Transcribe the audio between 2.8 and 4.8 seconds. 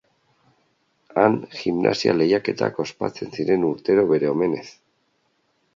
ospatzen ziren urtero bere omenez.